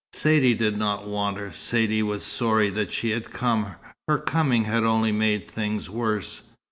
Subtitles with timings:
[0.13, 1.51] Saidee did not want her.
[1.51, 3.75] Saidee was sorry that she had come.
[4.07, 6.41] Her coming had only made things worse.